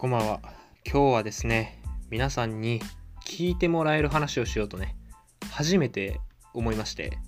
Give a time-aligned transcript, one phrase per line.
[0.00, 0.38] こんばんは。
[0.86, 2.80] 今日はですね、皆さんに
[3.26, 4.94] 聞いてもらえる話をしようとね、
[5.50, 6.20] 初めて
[6.54, 7.18] 思いまして。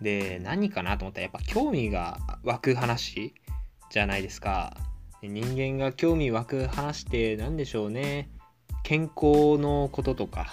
[0.00, 3.34] で、何かなと思ったら、やっぱ興味が湧く話
[3.90, 4.78] じゃないですか。
[5.22, 8.30] 人間が興味湧く話って何でしょうね。
[8.82, 10.46] 健康のこととか、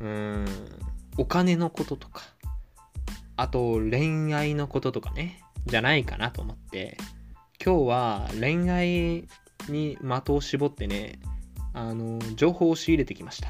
[0.00, 0.08] うー
[0.42, 0.46] ん、
[1.16, 2.24] お金のこととか、
[3.36, 6.98] あと恋愛のこととかね、じゃないかなと思って、
[7.64, 9.26] 今日は恋愛
[9.72, 11.18] に的を絞ってね、
[11.72, 13.48] あの、情報を仕入れてきました。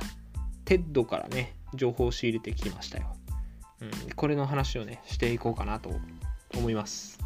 [0.65, 3.17] テッドからね、情報を仕入れてきましたよ。
[3.81, 5.91] うん、これの話をね、していこうかなと
[6.55, 7.19] 思います。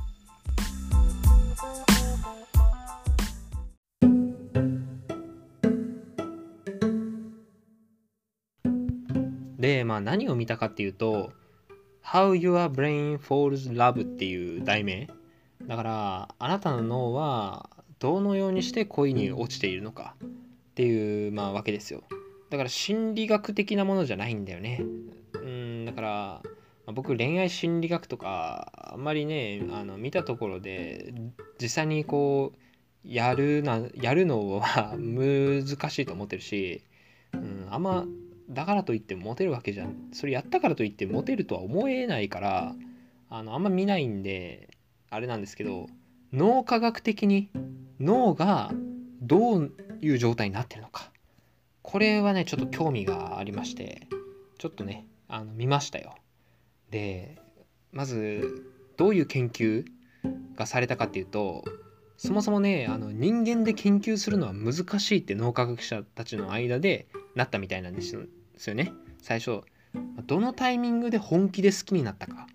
[9.58, 11.32] で、まあ何を見たかっていうと、
[12.04, 15.08] How Your Brain Falls Love っていう題名。
[15.66, 17.70] だから、あなたの脳は
[18.02, 20.28] どのようにして恋に落ちているのかっ
[20.74, 22.02] ていう、まあ、わけですよ。
[22.50, 24.82] だから心理学的なものじゃないんだよね。
[25.34, 26.08] うん、だから、
[26.84, 31.14] まあ僕恋愛心理学とかあんまりねあの見たところで
[31.60, 32.58] 実際にこう
[33.08, 36.82] やるなやるのは 難しいと思ってるし、
[37.32, 38.04] うん、あんま
[38.50, 42.74] だからといってモテるわけじゃんそれやったからといってモテるとは思えないから
[43.30, 44.70] あのあんま見ないんで
[45.08, 45.86] あれなんですけど
[46.32, 47.48] 脳科学的に
[48.02, 48.72] 脳が
[49.20, 51.10] どういう状態になってるのか。
[51.82, 54.06] これはねちょっと興味がありまして
[54.58, 56.14] ちょっとねあの見ましたよ。
[56.90, 57.38] で
[57.92, 59.84] まずどういう研究
[60.56, 61.64] がされたかっていうと
[62.16, 68.92] そもそもねあの人間で研究するのは難しいって脳科学者たちの間でなったみたいなんですよですよね。
[69.20, 69.60] 最初
[70.26, 72.46] どのタイミングで本気で好きになったか。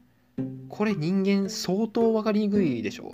[0.69, 3.09] これ人間相当分かりにくいでしょ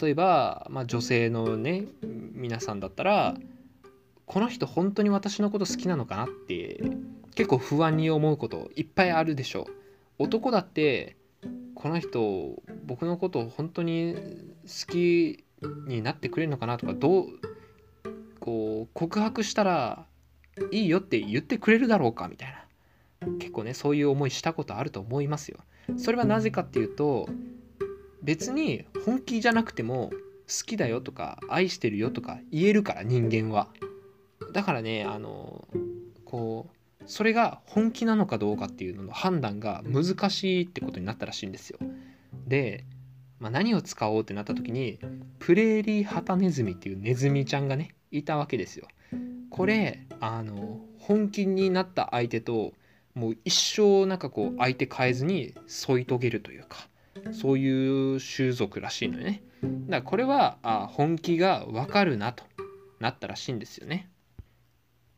[0.00, 3.36] 例えば、まあ、女性のね皆さんだったら
[4.24, 6.82] この人本当に私のこと好きなのかなって
[7.34, 10.24] 結構不安に思うこといっぱいあるでしょう。
[10.24, 11.16] 男だって
[11.74, 14.14] この人僕のこと本当に
[14.64, 15.44] 好き
[15.86, 17.26] になってくれるのかなとかどう
[18.40, 20.06] こう告白したら
[20.70, 22.58] いいよって言ってくれるだろうかみたいな。
[23.38, 25.58] 結構ねそういう思いしたことあると思いますよ。
[25.96, 27.28] それはなぜかっていうと
[28.22, 30.10] 別に本気じゃなくても
[30.48, 33.68] 好きだよとか愛してるよとか言えるから人間は。
[34.52, 35.66] だからねあの
[36.24, 41.78] こうそれが本気なのかどうかっていうのの判断が難しいってことになったらしいんですよ。
[42.46, 42.84] で、
[43.38, 44.98] まあ、何を使おうってなった時に
[45.38, 48.86] プレーリーハタネズミっていうネズミちゃんがねいたわけですよ。
[49.50, 52.72] これあの本気になった相手と
[53.14, 56.88] もう一生なんかこう相手変えずに添い遂げるというか
[57.30, 59.42] そういう種族らしいのよね。
[59.62, 62.44] だからこれはあ本気がわかるなと
[62.98, 64.10] なったらしいんですよね。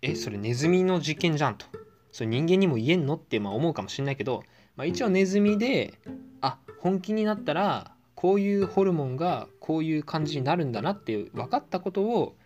[0.03, 1.67] えそれネズミの実験じゃんと。
[2.13, 4.45] それ人間にも言えんのってまあ思うかもしれないけど、
[4.77, 5.95] まあ、一応ネズミで
[6.41, 12.37] あ本気になったらこういうホルモンがこういう感じになるんだなって分かったことを、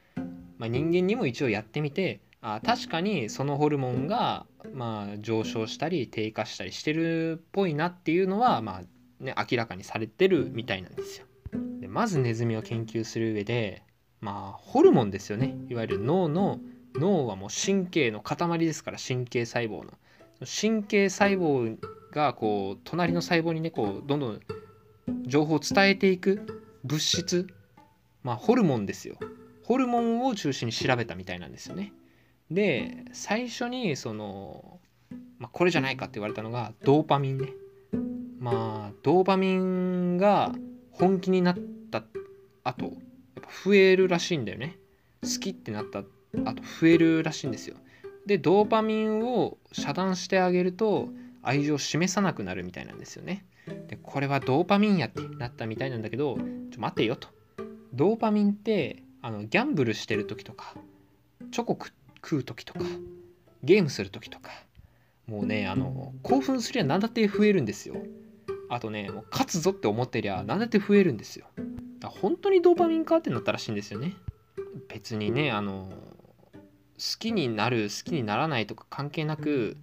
[0.56, 8.82] まあ、人間にも一応やってみてあ確かにそのホルモンがまあ上昇したり低下したりしてるっぽいなっていうのはまあ
[9.20, 11.26] ね明らかにされてるみたいなんですよ。
[11.80, 13.82] でまずネズミを研究する上で
[14.20, 15.56] まあホルモンですよね。
[15.68, 16.60] いわゆる脳の
[16.94, 19.92] 脳はもう神経の塊ですから神経細胞の。
[20.40, 21.76] 神経細胞
[22.12, 24.40] がこう隣の細胞にねこうどんどん
[25.26, 27.46] 情報を伝えていく物質
[28.22, 29.16] まあホルモンですよ。
[29.64, 31.92] ホルモンを中心に調べたみたいなんですよね。
[32.50, 34.80] で最初にその、
[35.38, 37.52] まあ、これじゃないかって言われたのがドーパミンね
[38.38, 40.52] まあドーパミンが
[40.92, 41.58] 本気になっ
[41.90, 42.04] た
[42.64, 42.94] 後やっ
[43.42, 44.78] ぱ増えるらしいんだよね。
[45.22, 46.00] 好きってなった
[46.44, 47.76] あと増えるらしいんですよ。
[48.26, 51.08] でドーパミンを遮断してあげると
[51.42, 53.44] 愛情を示さなくなるみたいなんですよね。
[53.88, 56.36] でこれはドーパミンやってなったみたいなんだけど
[56.70, 57.28] ちょ待てよと。
[57.92, 60.74] ドーパミンってあのギャンブルしてる時とか
[61.50, 61.78] チョコ
[62.16, 62.80] 食う時とか
[63.62, 64.50] ゲームする時とか
[65.26, 67.96] もうねあの興奮すりゃ何だって増えるんですよ。
[68.68, 71.46] あとねもう勝つぞって思ってりゃ何だって増えるんですよ。
[72.04, 74.14] 本当にドーパミンかってなったらしいんですよね。
[74.88, 75.88] 別にねあの
[76.98, 79.76] 好きになる好きにならないとか関係なく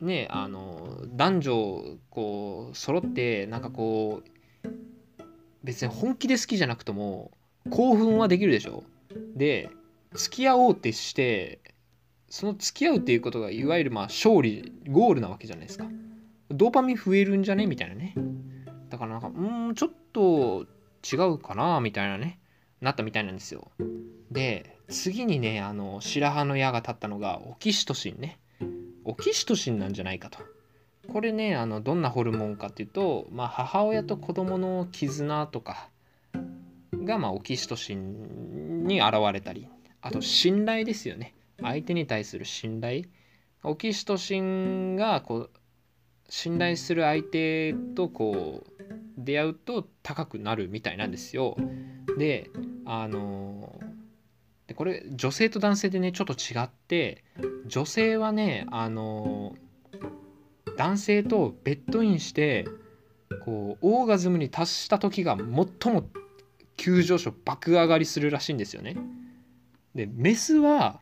[0.00, 4.68] ねあの男女こう揃ってなんかこう
[5.64, 7.32] 別に本気で好きじゃなくとも
[7.70, 8.84] 興奮はできるでしょ。
[9.34, 9.70] で
[10.14, 11.60] 付き合おうってして
[12.28, 15.86] その付き合うっていうことがいわゆるまあ勝利ゴールなわけじゃないですか。
[16.50, 17.66] ドーパミン増えるんじゃね？
[17.66, 18.14] みたいなね。
[18.88, 20.66] だからなんかうんちょっと
[21.10, 22.38] 違うかなみたいなね。
[22.80, 23.70] なったみたいなんですよ。
[24.30, 28.38] で次にねあの白羽の矢が立ったのがオキシトシンね。
[29.04, 30.38] オキシトシンなんじゃないかと。
[31.12, 35.88] これねあのどんなホルモンかっていうと、まあ、母親と子供の絆とか
[36.92, 39.68] が、まあ、オキシトシンに現れたり。
[40.00, 41.34] あと信頼ですよね。
[41.60, 43.04] 相手に対する信頼。
[43.64, 45.50] オキシトシンがこう
[46.28, 48.82] 信頼する相手とこう
[49.16, 51.56] 出会うと高くなるみたいなんですよ。
[52.18, 52.50] で
[52.84, 53.78] あの
[54.66, 57.24] でこれ女性と男性でねちょっと違って
[57.66, 59.54] 女性はねあの
[60.76, 62.66] 男性とベッドインして
[63.44, 66.08] こうオーガズムに達した時が最も
[66.76, 68.96] 急上昇爆上がりするらしいんですよね。
[69.94, 71.00] でメスは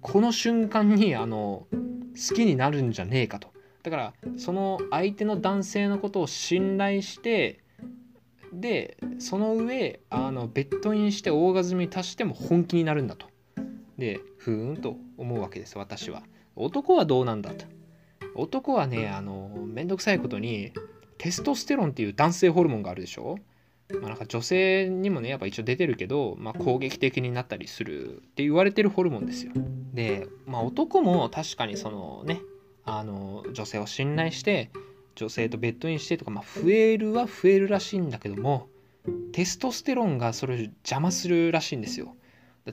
[0.00, 1.66] この瞬間にあの
[2.14, 3.52] 好きになるんじゃねえかと
[3.82, 7.60] だからその相手の男性のことを信頼して
[8.52, 13.26] でその上あのベッドインしてオーガズムに達しても本気になるんだと。
[13.96, 16.22] でふーんと思うわけです私は。
[16.56, 17.66] 男はどうなんだと。
[18.34, 20.72] 男はねあのめんどくさいことに
[21.18, 23.36] テストステロンっていう男性ホルモンがあるでしょ。
[24.00, 29.52] まあ、なんか女性にもねやっぱ一応出てるけど、まあ、攻撃的になったりするって言われてるホルモンですよ。
[29.92, 32.40] で、まあ、男も確かにそのね
[32.84, 34.70] あの女性を信頼して
[35.14, 38.68] 女性とベッドインしてとか、まあ、増えるは増えるらしいんだけども
[39.32, 42.14] テストステロンがそれを邪魔するらしいんですよ。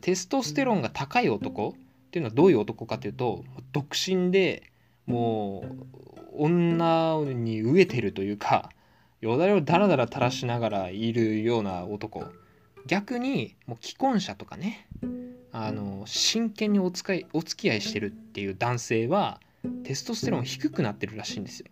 [0.02, 4.64] テストステロンが高い男っていうのはどういう男かというと独身で
[5.06, 8.70] もう女に飢えてるというか
[9.22, 12.26] よだれをダラダラ垂らしながらいるような男
[12.86, 14.88] 逆にもう既婚者とかね
[15.52, 19.40] あの真剣にお使いお付き合いしてるっていう男性は
[19.84, 21.68] テストステロン低くなってるらしいんですよ。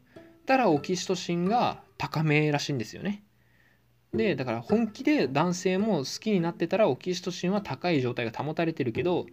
[0.45, 3.23] だからオキシトシンが高めらしいんですよね。
[4.13, 9.25] でだから本気で男性も好きになってたらオキシトシンは高い状態が保たれてるけど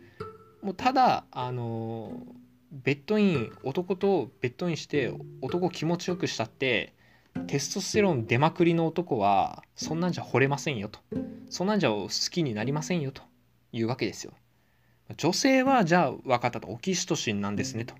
[0.60, 2.20] もうただあの
[2.72, 6.94] ベッドイン男とベッドインして男気持ちよくしたって
[7.46, 11.00] テストステロン出まくりの男はそんなんじゃ惚れませんよと。
[11.48, 13.22] そんなんじゃ好きになりませんよと
[13.72, 14.32] いうわけですよ。
[15.16, 16.68] 女性はじゃあ分かったと。
[16.68, 17.94] オキシトシンなんですねと。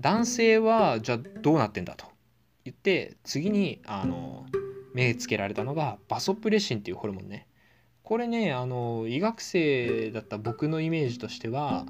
[0.00, 2.06] 男性はじゃあどうなってんだと
[2.64, 4.46] 言って次にあの
[4.94, 7.46] 目つけられたのがバソプレシンっていうホルモンね。
[8.02, 11.86] これねあの医学生だった僕のイメージとしては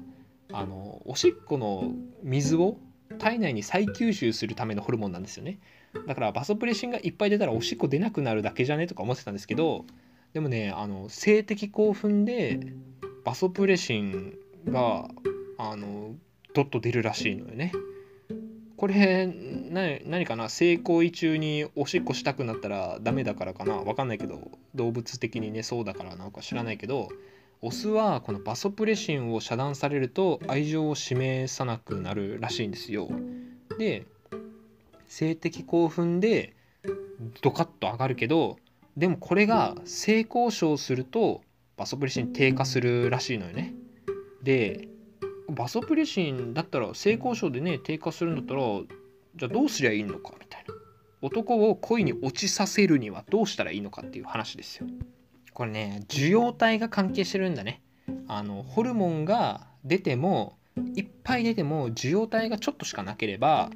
[0.51, 1.91] あのおしっこの
[2.23, 2.79] 水を
[3.19, 5.59] 体内に再吸収するためのホルモンなんですよね。
[6.07, 9.85] だからバソプレシンがいっぱい出たらおしっこ出なくなるだけじゃねとか思ってたんですけど
[10.33, 12.59] でもねあの性的興奮で
[13.23, 14.33] バソプレシン
[14.67, 15.09] が
[15.57, 16.15] あの
[16.53, 17.71] ドッと出るらしいのよね。
[18.77, 19.27] これ
[20.05, 20.49] 何かな？
[20.49, 23.75] 性行為中におしっこしたくなったらダメだからかな？
[23.77, 27.09] わかんないけど動物的にねそうだからなのか知らないけど
[27.61, 33.09] オスはこのバソプレシンを遮断されると愛情を示さなくなるらしいんですよ。
[33.79, 34.05] で
[35.07, 36.53] 性的興奮で
[37.41, 38.57] ドカッと上がるけど
[38.95, 41.41] でもこれが性交渉すると
[41.77, 43.73] バソプレシン低下するらしいのよね。
[44.43, 44.87] で
[45.49, 48.61] バソプレシンだったら性交渉でね低下するんだったら
[49.35, 50.73] じゃあどうすりゃいいのかみたいな。
[51.21, 54.87] 男を恋に落ちさせるにはどうしたらいいのかっていう話ですよ。
[55.53, 57.81] これね受容体が関係してるんだね。
[58.27, 60.57] あのホルモンが出ても
[60.95, 63.71] いっぱい出ても受容体がちょっとしかなければ、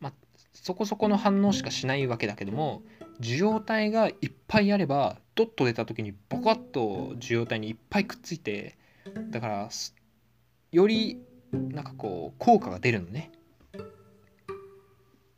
[0.00, 0.12] まあ、
[0.54, 2.82] そこそこの反応しかしないわけだけども
[3.20, 8.78] 受容体がいっぱいあればドッと出た時にボコッと受容体にいっぱいくっついて
[9.30, 9.68] だから
[10.72, 11.20] より
[11.52, 13.30] なんかこう効果が出るのね。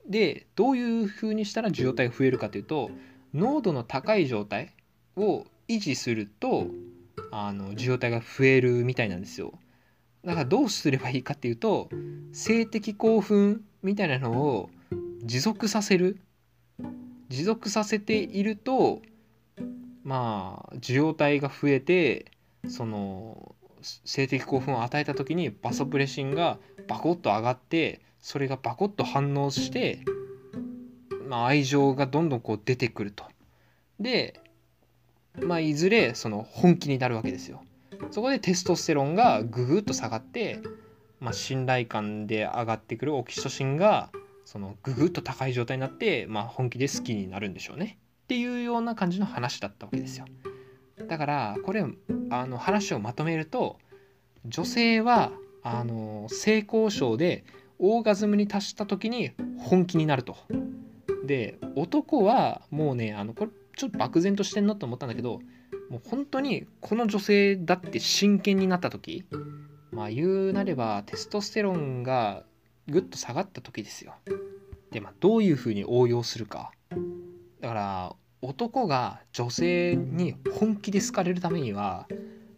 [0.08, 2.90] でどういうふうにしたら受容体が増えるかというと
[3.32, 4.74] 濃度の高い状態
[5.16, 6.66] を維持すると
[7.30, 9.58] あの受容体が増えるみたいなんですよ。
[10.24, 11.88] だからどうすればいいかっていうと
[12.32, 14.70] 性的興奮みたいなのを
[15.24, 16.18] 持続させる
[17.28, 19.02] 持続させていると
[20.04, 22.26] まあ受容体が増えて
[22.68, 26.58] その性的興奮を与えた時にバソプレシンが
[26.88, 30.00] バコッと上がってそれがバコッと反応して、
[31.28, 33.24] まあ、愛情がどんどんこう出てくると。
[33.98, 34.40] で、
[35.40, 37.62] まあ、いずれその本気になるわけですよ。
[38.10, 40.60] そこでテストステロンがググッと下がって、
[41.20, 44.10] まあ、信頼感で上がってくるオキシトシンが
[44.44, 50.26] そのググッと高い状態になって、まあ、本気で好きになるんでしょうねっていうような感じの話だったわけですよ。
[51.12, 51.84] だからこれ
[52.30, 53.76] あの話をまとめると
[54.46, 55.30] 女性は
[55.62, 57.44] あの性交渉で
[57.78, 60.38] オーガズムに達した時に本気になると。
[61.26, 65.40] で男はもうねあのこれちょっと漠然としてんなと思ったんだけど
[65.90, 69.26] もう本当にこの女性だって真剣になった時
[69.90, 72.44] まあ言うなればテストステロンが
[72.88, 74.14] ぐっと下がった時ですよ。
[74.90, 76.72] でまあどういうふうに応用するか。
[77.60, 82.08] だから男が女性に本気で好かれるためには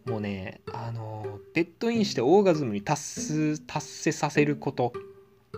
[0.05, 4.93] もうねあのベッドインしてオーガズムに達す達成させること、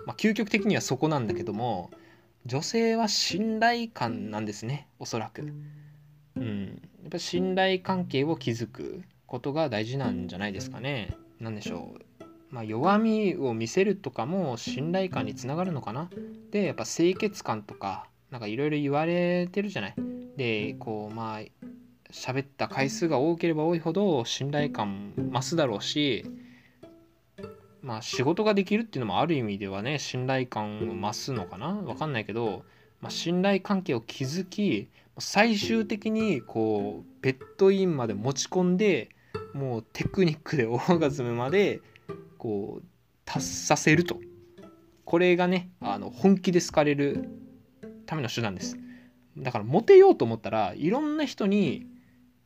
[0.06, 1.90] まあ、究極的にはそこなんだけども
[2.46, 5.54] 女性は信頼感なんですねおそらく。
[6.36, 11.16] うん、やっぱ信頼関係を築くことが大事なんじゃないですかね。
[11.40, 12.24] 何でしょう。
[12.50, 16.10] まあ、弱みを見せるとかも信頼感につながるのかな。
[16.52, 20.17] でやっぱ清潔感とかなんかいろいろ言われてるじゃない。
[20.38, 21.40] でこうまあ
[22.12, 26.26] 喋った回数が多ければ多いほど信頼感増すだろうし
[27.82, 31.74] まあ仕事ができるっていうのもある意味ではね信頼感を増すのかな？
[31.74, 32.64] 分かんないけど、
[33.02, 34.88] まあ、信頼関係を築き
[35.20, 39.10] 最終的にこうベッドインまで持ち込んで
[39.54, 41.82] もうテクニックでオーガズムまで
[42.38, 42.86] こう
[43.26, 44.20] 達させると。
[45.04, 47.30] これがねあの本気で好かれる
[48.06, 48.78] ための手段です
[49.38, 51.88] だからモテようと思ったらいろんな人に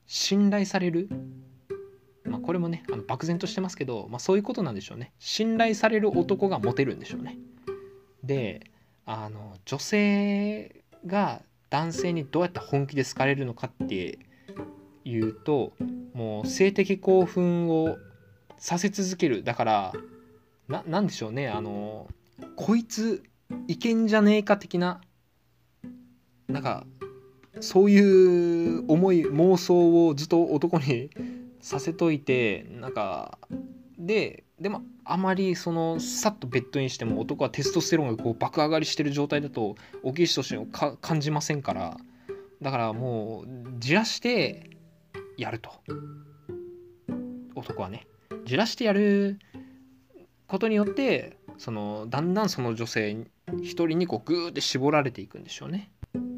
[0.07, 1.09] 信頼される。
[2.23, 5.11] まあこれもねあの漠然としてますけど、まあ、そういうことなんでしょうね。
[5.19, 7.37] 信頼される男がモテるんでしょうね。
[8.23, 8.71] で
[9.05, 14.19] あの女性が男性にどうやって本気で好かれるのかって
[15.05, 15.73] いうと
[16.13, 17.97] もう性的興奮を
[18.57, 19.43] させ続ける。
[19.43, 19.93] だから
[20.67, 21.49] ななんでしょうね。
[21.49, 22.07] あの
[22.55, 23.23] こいつ
[23.67, 25.01] いけんじゃねえか的な
[26.51, 26.85] なんか
[27.59, 31.09] そういう思い妄想をずっと男に
[31.59, 33.37] させといてなんか
[33.97, 41.97] ででもあまりそのさっとベッドインしても男はテストステロンがこう爆上がりしてる状態だとオキシトシンを感じませんから
[42.61, 43.47] だからもう
[43.79, 44.69] じらして
[45.37, 45.71] やると
[47.55, 48.07] 男はね
[48.45, 49.39] じらしてやる
[50.47, 53.25] ことによってそのだんだんその女性
[53.61, 55.91] 一人にこうグーって絞られていくんでしょうね。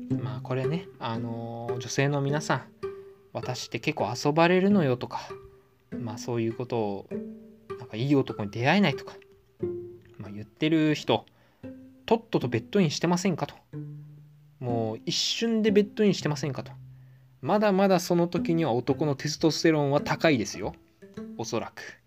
[0.10, 2.64] まあこれねあの女性の皆さん
[3.34, 5.22] 私って結構遊ばれるのよとか
[5.92, 7.08] まあそういうことを
[7.80, 9.16] なんかいい男に出会えないとか、
[10.18, 11.26] まあ、言ってる人
[12.06, 13.56] とっととベッドインしてませんかと。
[14.60, 16.72] もう一瞬でベッドインしてませんかと。
[17.42, 20.74] まだまだその時には男のテストステロンは高いですよ。
[21.38, 22.02] おそらく。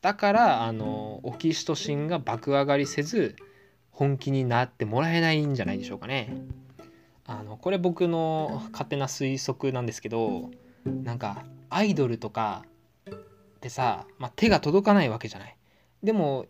[0.00, 3.34] だからあのオキシトシンが爆上がりせず
[3.90, 6.32] 本気になってもらえないんじゃないでしょうかね。
[7.28, 10.50] あのこれ僕の勝手な推測なんですけど
[10.86, 12.64] なんかアイドルとか
[13.10, 13.14] っ
[13.60, 15.56] てさ、まあ、手が届かないわけじゃない。
[16.02, 16.46] でも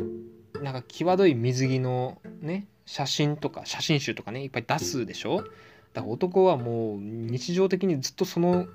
[0.63, 5.39] なんか際どい水着のね写真とか写真集とかねいっぱい出すでしょ。
[5.39, 5.51] だか
[5.95, 8.67] ら男はもう日常的にずっとその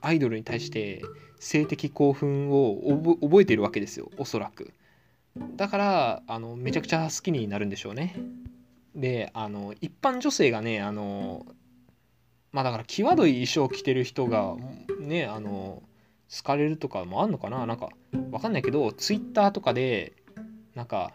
[0.00, 1.00] アイドルに対して
[1.38, 4.72] 性的興奮を覚えているわけですよおそらく。
[5.54, 8.16] だからあのめちゃくちゃ好きになるんでしょうね。
[8.94, 11.46] であの一般女性がねあの
[12.52, 14.54] まあだから際どい衣装を着てる人が
[15.00, 15.82] ねあの
[16.36, 17.66] 好かれるとかもあんのかな？
[17.66, 17.90] なんか
[18.30, 20.12] わかんないけどツイッターとかで
[20.74, 21.12] なんか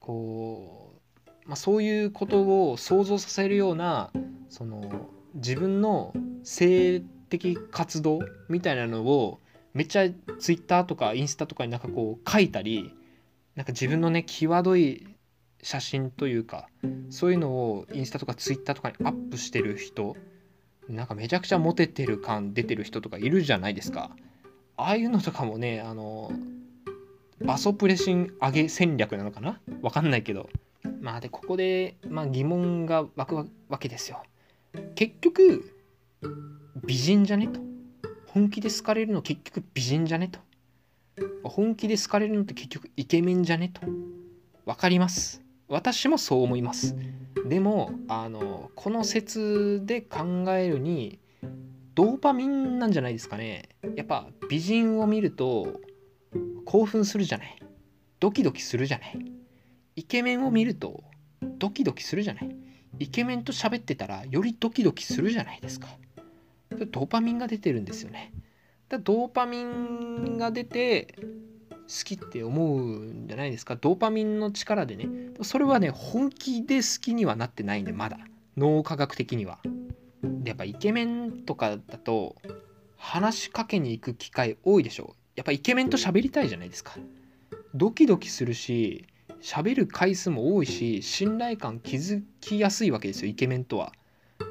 [0.00, 0.94] こ
[1.26, 4.10] う、まあ、そういうことを想像させるような
[4.48, 9.40] その自分の性的活動みたいなのを
[9.74, 10.08] めっちゃ
[10.38, 12.94] ツイッターとかインスタとかになんかこう書いたり
[13.54, 15.06] なんか自分のね際どい
[15.62, 16.68] 写真というか
[17.10, 20.16] そういうのをインスタとかツイッターとかにアップしてる人
[20.88, 24.10] なんかめちゃくちゃモテてる感出てる人とかいるじゃないですか。
[24.76, 26.32] ああいうのとかもねあの
[27.44, 29.60] バソプレシン上げ戦略なのかな？
[29.82, 30.48] わかんないけど。
[31.00, 33.36] まあでここで、まあ、疑問が湧く
[33.68, 34.22] わけですよ。
[34.94, 35.72] 結局
[36.84, 37.60] 美人じゃねと。
[38.26, 40.40] 本気で好かれるの結局美人じゃねと。
[41.44, 43.82] 本気で好かれるのって結局イケメンじゃねと。
[44.64, 45.42] 分かります。
[45.68, 46.96] 私もそう思います。
[47.46, 51.18] でもあのこの説で考えるに
[51.94, 53.68] ドーパミンなんじゃないですかね。
[53.96, 55.80] やっぱ美人を見ると
[56.64, 57.58] 興奮するじゃない。
[58.20, 59.32] ドキドキするじゃない。
[59.96, 61.04] イケメンを見ると
[61.42, 62.56] ドキドキするじゃない。
[62.98, 65.88] イケメンと喋ってたらよりドキドキするじゃないですか。
[66.70, 68.32] ドーパミンが出てるんですよね。
[68.88, 71.14] だドーパミンが出て
[71.88, 73.76] 好きって思うんじゃないですか？
[73.76, 75.08] ドーパミンの力でね。
[75.42, 78.18] それはね本気で好きにはなってないんでまだ。
[78.56, 79.58] 脳科学的には。
[80.22, 82.36] でやっぱイケメンとかだと
[82.96, 85.14] 話しかけに行く機会多いでしょ。
[85.34, 86.96] やっぱイケメンと喋りたいじゃないですか。
[87.74, 89.06] ドキドキするし
[89.40, 93.92] 喋る回数も多いし信頼感築きやすいわけですよイケメンとは。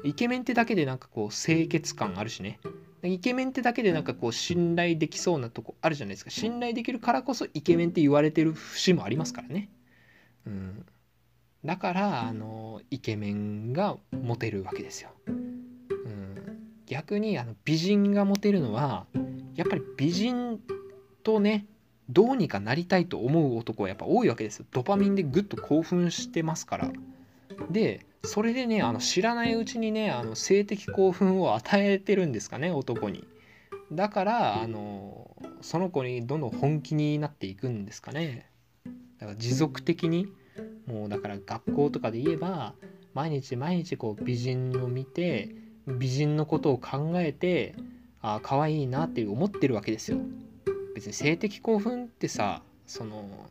[0.04, 2.60] イケメンってだけでなんかこう清潔感あるしね。
[3.02, 6.30] イケメンってだけでなんかこう信頼できそうなとこあるじゃないですか。
[6.30, 9.70] 信頼できるからこそイケメンって言われてる節もありますからね。
[10.46, 10.86] うん。
[11.64, 16.36] だからあのイケメンがモテるわけですよ、うん、
[16.86, 19.06] 逆にあの美人がモテるのは
[19.56, 20.60] やっぱり美人
[21.24, 21.66] とね
[22.08, 24.66] どうにかなりたいと思う男はやっぱ多いわけですよ。
[24.70, 26.92] ドパミンでぐっと興奮してますから。
[27.70, 33.26] でそれでねあの知らないうちにねあの性的興奮を与えてるんですかね男に。
[33.92, 38.50] だからあのその子にどんどん本気になっていくんですかね。
[39.18, 40.28] だから持続的に
[40.86, 42.74] もうだから学校とかで言えば
[43.14, 45.54] 毎日毎日こう美人を見て
[45.86, 47.74] 美人のことを考えて
[48.20, 50.18] ああ可愛いなって思ってるわけですよ。
[50.94, 53.48] 別に性的興奮ってさその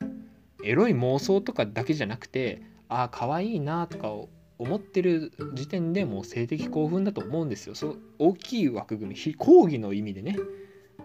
[0.64, 4.12] エロい妄想とかだけじゃなくてああ可愛いなとか
[4.60, 7.76] 思ってる時点でもう性的興奮だと思うんですよ。
[7.76, 10.38] そ大きい枠組み講義の意味でね。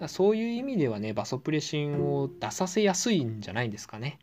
[0.09, 4.19] そういう意味ではねバソプレシンを出させやすいんじゃないですかね。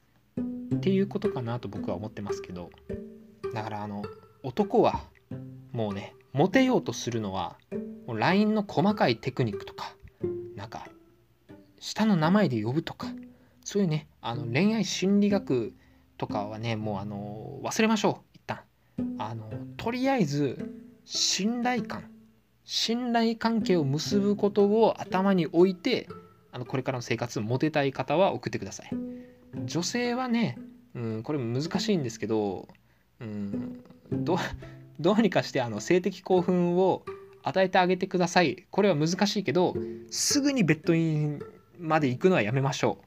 [0.75, 2.69] っていうことかなと僕は思ってますけど。
[3.53, 4.03] だからあの
[4.43, 5.01] 男は
[5.71, 7.57] もうねモテようとするのは
[8.07, 9.95] LINE の細かいテクニックとか
[10.55, 10.87] なんか
[11.79, 13.07] 下の名前で呼ぶとか
[13.63, 15.73] そういうねあの恋愛心理学
[16.17, 18.28] とかはねもうあの忘れましょう。
[19.17, 20.73] あのとりあえず
[21.05, 22.09] 信頼感
[22.63, 26.07] 信頼関係を結ぶことを頭に置いて
[26.51, 28.91] あのこれからの生活モテたい方は送ってください
[29.65, 30.57] 女性はね、
[30.95, 32.67] うん、これ難しいんですけど、
[33.19, 34.37] うん、ど
[34.99, 37.03] どうにかしてあの性的興奮を
[37.43, 39.73] 与えてあげてくださいこれは難しいけど
[40.09, 41.39] すぐにベッドイン
[41.79, 42.99] まで行くのはやめましょ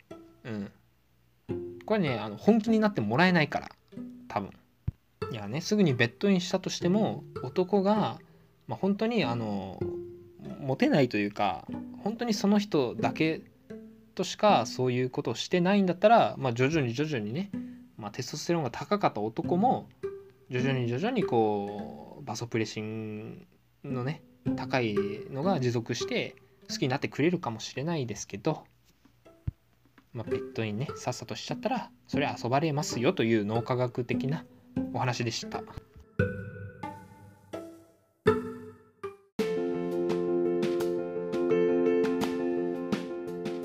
[0.45, 0.49] う。
[0.49, 0.73] うん。
[1.85, 3.69] これね、あの本気になってもらえないから、
[4.29, 4.51] 多分。
[5.33, 8.21] いやね、すぐにベッドインしたとしても、男が、
[8.69, 9.81] まあ、本当に、あの、
[10.61, 11.67] モテないというか、
[12.05, 13.43] 本当にその人だけ
[14.15, 17.51] としかそういうことをしてないんだったら、まあ、徐々に徐々にね、
[17.97, 19.89] まあ、テストステロンが高かった男も
[20.51, 23.47] 徐々に徐々にこうバソプレシン
[23.85, 24.23] のね
[24.57, 24.95] 高い
[25.31, 26.37] のが持続して
[26.69, 28.65] 好きになってくれるかもしれないですけど、
[30.13, 34.45] まあ、ベッドインねさっさとしちゃったらそれは遊ばれますよという脳科学的な
[34.93, 35.63] お話でした。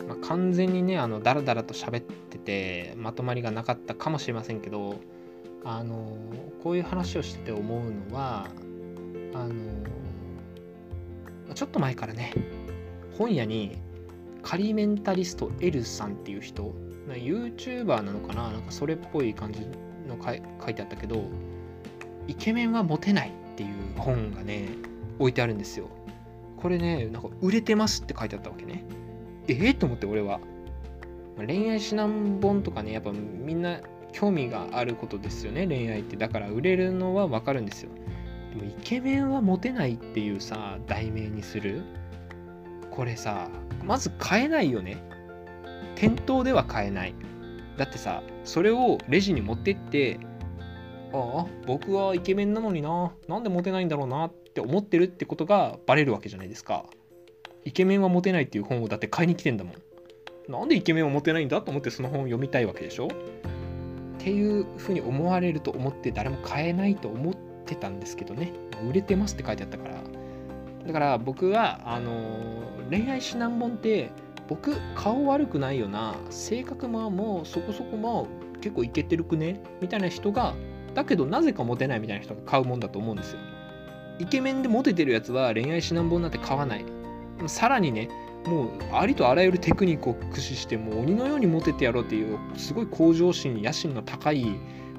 [0.08, 5.00] まあ、完全にねあのダラダラと喋っててまとまりがなかったかもしれませんけど
[5.63, 6.17] あの
[6.63, 8.48] こういう話をしてて思うのは
[9.34, 9.54] あの
[11.54, 12.34] ちょっと前からね
[13.17, 13.78] 本屋に
[14.43, 16.74] カリメンタリスト L さんっていう人
[17.10, 19.67] YouTuber なのかななんかそれっぽい感じ
[20.08, 21.26] の書いてあったけど
[22.28, 24.70] イケメンはモテないっていう本がね
[25.20, 25.89] 置いてあるんですよ。
[26.58, 28.84] これねなんか売れてますって書いてあったわけね。
[29.48, 30.39] ええ、と思って俺は。
[31.38, 33.80] 恋愛指南本とかねやっぱみんな
[34.12, 36.15] 興味があることですよね恋愛って。
[36.17, 37.91] だから売れるのはわかるんですよ。
[38.50, 41.84] でもイケメンはモテないっていうさ題名にする？
[42.89, 43.50] これさ
[43.84, 44.98] まず買えないよね。
[45.96, 47.13] 店頭では買えない。
[47.78, 50.20] だってさそれをレジに持ってって
[51.13, 56.86] ああ僕はイケメンなのにななんでモテないんだろうなって思ってるってことがバレるわけじゃないですか。
[57.63, 60.52] イケメンはモテないっていう本をだって買いに来てんだもん。
[60.52, 63.08] なんでイケメンはモテないんだと思ってその本を読みたいわけでしょ。
[63.08, 63.10] っ
[64.20, 67.36] ていうふうに思われると思って誰も買えないと思っ
[67.66, 68.52] てたんですけどね。
[68.90, 69.96] 売れてますって書いてあったから。
[70.86, 72.12] だから僕はあの
[72.90, 74.12] 恋愛指南本って
[74.48, 76.16] 僕顔悪くないよな。
[76.30, 78.28] 性格ももうそこそこも
[78.62, 79.62] 結構イケてるくね？
[79.82, 80.54] みたいな人が
[80.94, 83.40] だけどなぜかモテないみたいな人が買うもんだと思うんですよ。
[84.20, 86.86] イケメンでモテてるやつは恋愛指南本なんて買わない。
[87.46, 88.10] さらにね
[88.48, 94.46] もうありとあらゆるテクニックを駆使してもう鬼のようにモテてやろうっていうすごい向上心野心の高い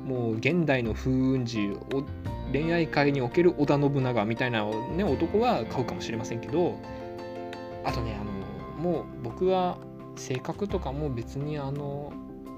[0.05, 1.71] もう現代の風雲児
[2.53, 6.79] 恋愛界における織田信長みたいな、ね、男は買うかもしれませんけど
[7.85, 8.38] あとねあの
[8.79, 9.79] もう僕は
[10.17, 12.13] 性格とかも別にあの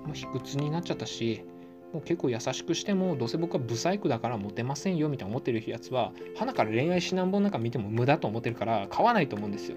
[0.05, 1.45] もう卑屈になっちゃったし
[1.93, 9.77] もう結構優しくしてもどうせ僕はブサイクだからモテませんよみたいな思ってるやつは花から恋愛指南本なんか見ても無駄と思ってるから買わないと思うんですよ。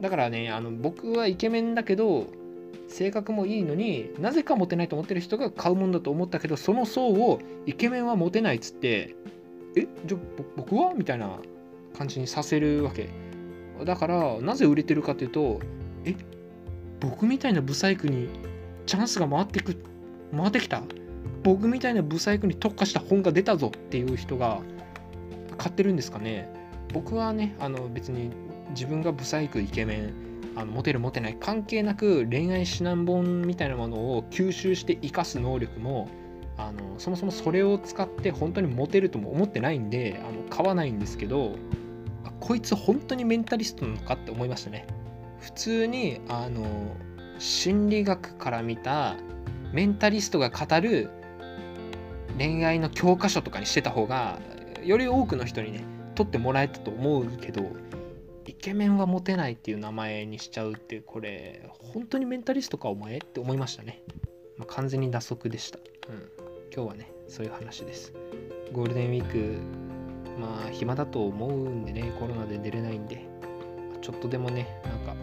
[0.00, 2.26] だからねあの僕はイケメンだけど
[2.88, 9.14] 性格もいいのになぜかモテないと思ってる人が買うもんだと思ったけどその層をイケメンはモテないっつって
[9.76, 10.20] えじゃあ
[10.56, 10.92] 僕は？
[10.94, 11.38] みたいな
[11.96, 13.08] 感じにさせるわけ。
[13.84, 15.60] だからなぜ売れてるかというと
[16.04, 16.14] え
[17.00, 18.28] 僕みたいなブサイクに
[18.86, 19.76] チャンスが回ってく
[20.34, 20.82] 回ってきた？
[21.42, 24.60] 僕みたいなブサイクに特化した本が出たぞっていう人が
[25.58, 26.48] 買ってるんですかね？
[26.92, 28.30] 僕はねあの別に
[28.70, 30.12] 自分がブサイクイケメン
[30.56, 36.08] あのモテるモテない関係なく恋愛指南本みたいなものを吸収して生かす能力も
[36.58, 41.56] あのそもそもそれを使って本当にモテるとも思ってないんであの買わないんですけど
[42.30, 44.86] こいつ本当にメンタリストなのかって思いましたね。
[45.40, 46.64] 普通にあの
[47.38, 49.16] 心理学から見た
[49.72, 51.10] メンタリストが語る
[52.38, 54.38] 恋愛の教科書とかにしてた方が
[54.84, 57.70] より多くの人にね取ってもらえたと思うけど
[58.46, 64.02] イケメンはモテないっていう名前にしちゃうってこれ本当にメンタリストかお前って思いましたね、
[64.56, 66.28] まあ、完全に打足でした、うん、
[66.74, 68.12] 今日はねそういう話です。
[68.72, 69.58] ゴールデンウィーク
[70.38, 73.26] まあ暇だと思うんでねコロナで出れないんで
[74.00, 75.14] ちょっとでもねなんか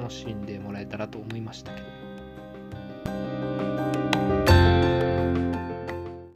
[0.00, 2.02] 楽しんでもらえたらと思いましたけど。